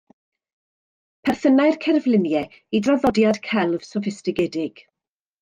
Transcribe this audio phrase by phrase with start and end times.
[1.29, 4.85] Perthynai'r cerfluniau i draddodiad celf soffistigedig.